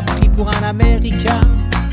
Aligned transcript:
pris 0.00 0.28
pour 0.28 0.48
un 0.48 0.62
Américain, 0.62 1.40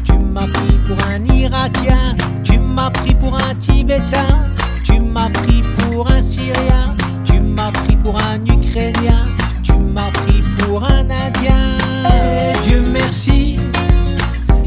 tu 0.04 0.14
m'as 0.14 0.48
pris 0.48 0.78
pour 0.88 0.98
un 1.06 1.24
Irakien, 1.36 2.16
tu 2.44 2.58
m'as 2.58 2.90
pris 2.90 3.14
pour 3.16 3.36
un 3.36 3.56
Tibétain, 3.56 4.44
tu 4.84 5.00
m'as 5.00 5.30
pris 5.30 5.62
pour 5.62 6.10
un 6.10 6.22
Syrien, 6.22 6.96
tu 7.26 7.40
m'as 7.40 7.72
pris 7.72 7.96
pour 7.98 8.16
un 8.18 8.46
Ukrainien, 8.46 9.26
tu 9.64 9.74
m'as 9.74 10.12
pris 10.12 10.42
pour 10.60 10.84
un 10.84 11.10
Indien. 11.10 11.78
Eh, 12.06 12.58
Dieu 12.64 12.82
merci, 12.92 13.58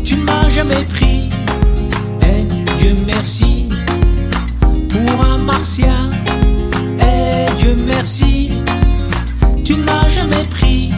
tu 0.04 0.16
ne 0.16 0.24
m'as 0.24 0.48
jamais 0.50 0.85
pris. 0.85 1.30
Eh, 2.22 2.44
Dieu 2.79 2.96
merci 3.07 3.68
pour 4.90 5.24
un 5.24 5.38
Martien. 5.38 6.11
Eh, 7.00 7.46
Dieu 7.57 7.77
merci, 7.86 8.52
tu 9.64 9.74
ne 9.74 9.85
m'as 9.85 10.08
jamais 10.08 10.44
pris. 10.50 10.93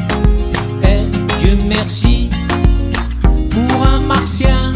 Merci 1.87 2.30
pour 3.51 3.87
un 3.87 4.01
Martien. 4.01 4.73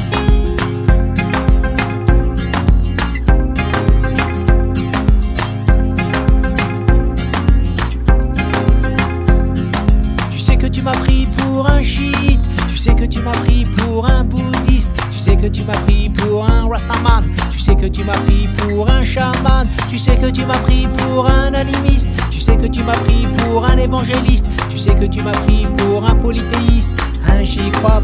Tu 10.31 10.39
sais 10.39 10.59
que 10.59 10.67
tu 10.67 10.83
m'as 10.83 10.93
pris 10.93 11.27
pour 11.39 11.67
un 11.67 11.83
chiite, 11.83 12.47
tu 12.69 12.77
sais 12.77 12.95
que 12.95 13.07
tu 13.07 13.21
m'as 13.21 13.33
pris 13.33 13.65
pour 13.65 14.07
un 14.07 14.25
bouddhiste, 14.25 14.91
tu 15.11 15.19
sais 15.19 15.39
que 15.39 15.47
tu 15.47 15.65
m'as 15.65 15.79
pris 15.87 16.11
pour 16.11 16.45
un 16.45 16.69
rastaman, 16.69 17.25
tu 17.51 17.59
sais 17.59 17.75
que 17.75 17.87
tu 17.87 18.05
m'as 18.05 18.19
pris 18.19 18.51
pour 18.59 18.91
un 18.91 19.03
chaman, 19.03 19.67
tu 19.89 19.97
sais 19.97 20.19
que 20.19 20.27
tu 20.27 20.45
m'as 20.45 20.59
pris 20.59 20.87
pour 20.99 21.27
un 21.27 21.55
animiste, 21.55 22.11
tu 22.31 22.39
sais 22.39 22.59
que 22.59 22.67
tu 22.67 22.83
m'as 22.83 22.99
pris 22.99 23.27
pour 23.39 23.65
un 23.65 23.79
évangéliste, 23.79 24.47
tu 24.69 24.77
sais 24.77 24.95
que 24.95 25.07
tu 25.07 25.23
m'as 25.23 25.33
pris 25.33 25.67
pour 25.79 26.05
un 26.05 26.09
un 26.09 26.15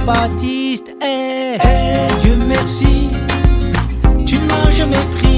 baptiste. 0.05 0.94
Eh, 1.02 1.56
eh, 1.62 2.20
Dieu 2.20 2.36
merci, 2.47 3.08
tu 4.27 4.36
ne 4.38 4.46
m'as 4.46 4.70
jamais 4.70 5.05
pris. 5.16 5.33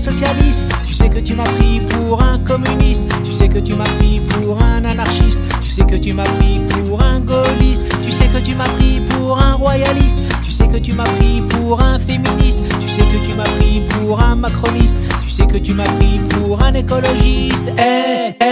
Socialiste, 0.00 0.62
tu 0.86 0.94
sais 0.94 1.10
que 1.10 1.18
tu 1.18 1.34
m'as 1.34 1.44
pris 1.44 1.80
pour 1.80 2.22
un 2.22 2.38
communiste, 2.38 3.04
tu 3.22 3.32
sais 3.32 3.48
que 3.48 3.58
tu 3.58 3.74
m'as 3.74 3.84
pris 3.98 4.20
pour 4.20 4.62
un 4.62 4.82
anarchiste, 4.86 5.40
tu 5.60 5.68
sais 5.68 5.84
que 5.84 5.96
tu 5.96 6.14
m'as 6.14 6.24
pris 6.24 6.60
pour 6.70 7.02
un 7.02 7.20
gaulliste, 7.20 7.82
tu 8.02 8.10
sais 8.10 8.26
que 8.28 8.38
tu 8.38 8.54
m'as 8.54 8.68
pris 8.76 9.02
pour 9.10 9.38
un 9.38 9.54
royaliste, 9.54 10.16
tu 10.42 10.50
sais 10.50 10.66
que 10.68 10.78
tu 10.78 10.94
m'as 10.94 11.04
pris 11.04 11.42
pour 11.50 11.82
un 11.82 11.98
féministe, 11.98 12.60
tu 12.80 12.88
sais 12.88 13.06
que 13.06 13.18
tu 13.22 13.34
m'as 13.34 13.44
pris 13.44 13.82
pour 13.90 14.22
un 14.22 14.36
macroniste, 14.36 14.96
tu 15.22 15.28
sais 15.28 15.46
que 15.46 15.58
tu 15.58 15.74
m'as 15.74 15.84
pris 15.84 16.18
pour 16.30 16.62
un 16.62 16.72
écologiste. 16.72 17.70
Eh, 17.78 18.32
eh, 18.40 18.49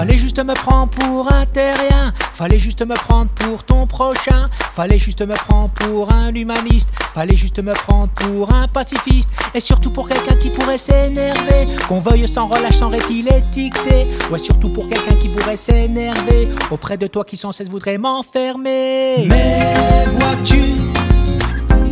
Fallait 0.00 0.16
juste 0.16 0.42
me 0.42 0.54
prendre 0.54 0.90
pour 0.92 1.30
un 1.30 1.44
terrien, 1.44 2.14
fallait 2.32 2.58
juste 2.58 2.80
me 2.86 2.94
prendre 2.94 3.30
pour 3.32 3.64
ton 3.64 3.86
prochain, 3.86 4.48
fallait 4.72 4.96
juste 4.96 5.20
me 5.20 5.34
prendre 5.34 5.68
pour 5.74 6.10
un 6.10 6.34
humaniste, 6.34 6.88
fallait 7.12 7.36
juste 7.36 7.62
me 7.62 7.74
prendre 7.74 8.08
pour 8.14 8.50
un 8.50 8.66
pacifiste, 8.66 9.28
et 9.54 9.60
surtout 9.60 9.90
pour 9.90 10.08
quelqu'un 10.08 10.36
qui 10.36 10.48
pourrait 10.48 10.78
s'énerver, 10.78 11.68
qu'on 11.86 12.00
veuille 12.00 12.26
sans 12.26 12.46
relâche, 12.46 12.76
sans 12.76 12.88
répit 12.88 13.22
l'étiqueter, 13.30 14.06
ouais 14.30 14.38
surtout 14.38 14.70
pour 14.70 14.88
quelqu'un 14.88 15.16
qui 15.16 15.28
pourrait 15.28 15.58
s'énerver, 15.58 16.48
auprès 16.70 16.96
de 16.96 17.06
toi 17.06 17.22
qui 17.22 17.36
sans 17.36 17.52
cesse 17.52 17.68
voudrait 17.68 17.98
m'enfermer. 17.98 19.26
Mais 19.28 20.06
vois-tu, 20.14 20.76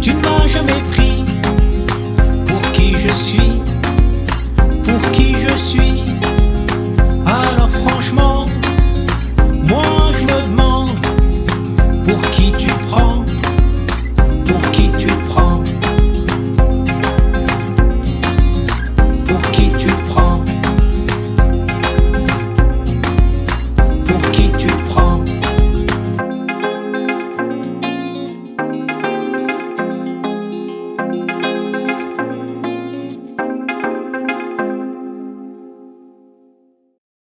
tu 0.00 0.14
ne 0.14 0.20
m'as 0.22 0.46
jamais 0.46 0.80
pris. 0.92 1.24
Pour 2.46 2.72
qui 2.72 2.96
je 2.96 3.08
suis, 3.10 3.60
pour 4.82 5.10
qui 5.10 5.34
je 5.38 5.54
suis? 5.56 6.07